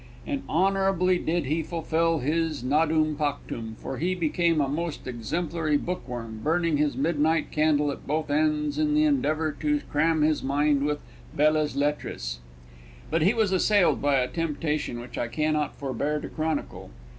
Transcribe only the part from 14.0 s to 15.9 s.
by a temptation which I cannot